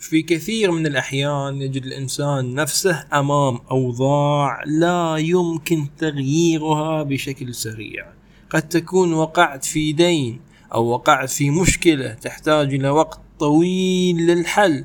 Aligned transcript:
في 0.00 0.22
كثير 0.22 0.70
من 0.70 0.86
الأحيان 0.86 1.62
يجد 1.62 1.84
الإنسان 1.84 2.54
نفسه 2.54 3.06
أمام 3.12 3.58
أوضاع 3.70 4.62
لا 4.66 5.16
يمكن 5.16 5.86
تغييرها 5.98 7.02
بشكل 7.02 7.54
سريع. 7.54 8.06
قد 8.50 8.68
تكون 8.68 9.12
وقعت 9.12 9.64
في 9.64 9.92
دين 9.92 10.40
أو 10.74 10.84
وقعت 10.86 11.30
في 11.30 11.50
مشكلة 11.50 12.14
تحتاج 12.14 12.74
إلى 12.74 12.88
وقت 12.90 13.20
طويل 13.38 14.16
للحل 14.16 14.84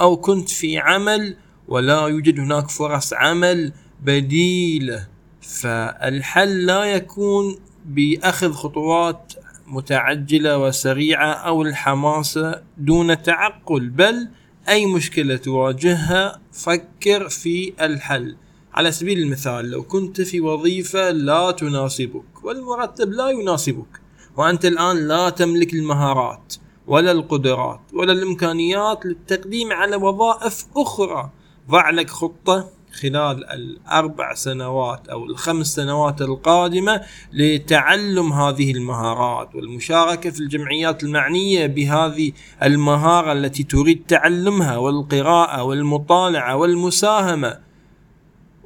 أو 0.00 0.16
كنت 0.16 0.48
في 0.48 0.78
عمل 0.78 1.36
ولا 1.68 2.08
يوجد 2.08 2.40
هناك 2.40 2.70
فرص 2.70 3.12
عمل 3.12 3.72
بديلة. 4.02 5.06
فالحل 5.40 6.66
لا 6.66 6.84
يكون 6.84 7.58
بأخذ 7.86 8.52
خطوات 8.52 9.32
متعجلة 9.66 10.58
وسريعة 10.58 11.32
أو 11.32 11.62
الحماسة 11.62 12.62
دون 12.78 13.22
تعقل 13.22 13.88
بل 13.88 14.28
أي 14.68 14.86
مشكلة 14.86 15.36
تواجهها 15.36 16.40
فكر 16.52 17.28
في 17.28 17.72
الحل. 17.80 18.36
على 18.74 18.92
سبيل 18.92 19.18
المثال 19.18 19.70
لو 19.70 19.82
كنت 19.82 20.20
في 20.20 20.40
وظيفة 20.40 21.10
لا 21.10 21.50
تناسبك 21.50 22.44
والمرتب 22.44 23.10
لا 23.12 23.28
يناسبك 23.30 24.00
وأنت 24.36 24.64
الآن 24.64 25.08
لا 25.08 25.30
تملك 25.30 25.74
المهارات 25.74 26.54
ولا 26.86 27.12
القدرات 27.12 27.80
ولا 27.92 28.12
الإمكانيات 28.12 29.06
للتقديم 29.06 29.72
على 29.72 29.96
وظائف 29.96 30.66
أخرى 30.76 31.30
ضع 31.70 31.90
لك 31.90 32.10
خطة 32.10 32.70
خلال 32.94 33.50
الأربع 33.50 34.34
سنوات 34.34 35.08
أو 35.08 35.24
الخمس 35.24 35.66
سنوات 35.66 36.22
القادمة 36.22 37.00
لتعلم 37.32 38.32
هذه 38.32 38.72
المهارات 38.72 39.54
والمشاركة 39.54 40.30
في 40.30 40.40
الجمعيات 40.40 41.02
المعنية 41.02 41.66
بهذه 41.66 42.32
المهارة 42.62 43.32
التي 43.32 43.62
تريد 43.62 44.02
تعلمها 44.08 44.76
والقراءة 44.76 45.62
والمطالعة 45.62 46.56
والمساهمة. 46.56 47.58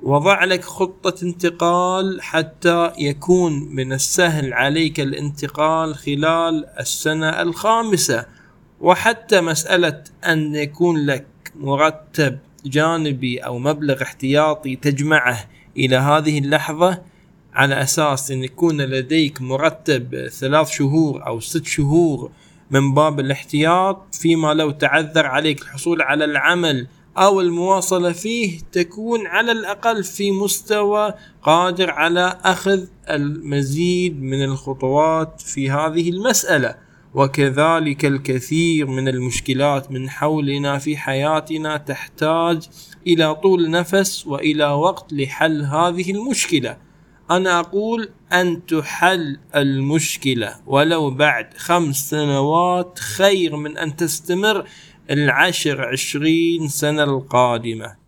وضع 0.03 0.45
لك 0.45 0.65
خطة 0.65 1.15
انتقال 1.25 2.23
حتى 2.23 2.93
يكون 2.99 3.53
من 3.75 3.93
السهل 3.93 4.53
عليك 4.53 5.01
الانتقال 5.01 5.95
خلال 5.95 6.67
السنة 6.79 7.43
الخامسة. 7.43 8.27
وحتى 8.81 9.41
مسألة 9.41 10.03
أن 10.27 10.55
يكون 10.55 11.07
لك 11.07 11.27
مرتب 11.57 12.39
جانبي 12.67 13.39
أو 13.39 13.59
مبلغ 13.59 14.03
احتياطي 14.03 14.77
تجمعه 14.77 15.45
إلى 15.77 15.97
هذه 15.97 16.39
اللحظة 16.39 17.03
على 17.55 17.83
أساس 17.83 18.31
أن 18.31 18.45
يكون 18.45 18.81
لديك 18.81 19.43
مرتب 19.43 20.29
ثلاث 20.29 20.71
شهور 20.71 21.27
أو 21.27 21.41
ست 21.41 21.67
شهور 21.67 22.31
من 22.71 22.95
باب 22.95 23.21
الاحتياط 23.21 24.15
فيما 24.15 24.55
لو 24.55 24.71
تعذر 24.71 25.27
عليك 25.27 25.63
الحصول 25.63 26.03
على 26.03 26.25
العمل 26.25 26.87
أو 27.19 27.41
المواصلة 27.41 28.13
فيه 28.13 28.61
تكون 28.73 29.27
على 29.27 29.53
الأقل 29.53 30.05
في 30.05 30.33
مستوى 30.33 31.15
قادر 31.43 31.91
على 31.91 32.39
أخذ 32.45 32.85
المزيد 33.11 34.23
من 34.23 34.45
الخطوات 34.45 35.41
في 35.41 35.71
هذه 35.71 36.11
المسألة. 36.11 36.88
وكذلك 37.15 38.05
الكثير 38.05 38.87
من 38.87 39.09
المشكلات 39.09 39.93
من 39.93 40.11
حولنا 40.11 40.79
في 40.79 40.97
حياتنا 40.97 41.77
تحتاج 41.77 42.69
إلى 43.07 43.35
طول 43.35 43.71
نفس 43.71 44.27
وإلى 44.27 44.65
وقت 44.65 45.13
لحل 45.13 45.63
هذه 45.63 46.11
المشكلة. 46.11 46.77
أنا 47.31 47.61
أقول 47.61 48.09
أن 48.33 48.67
تحل 48.67 49.39
المشكلة 49.57 50.55
ولو 50.67 51.11
بعد 51.11 51.55
خمس 51.57 52.11
سنوات 52.11 52.99
خير 52.99 53.57
من 53.57 53.79
أن 53.79 53.97
تستمر 53.97 54.69
العشر 55.11 55.85
عشرين 55.85 56.69
سنة 56.69 57.05
القادمة. 57.05 58.08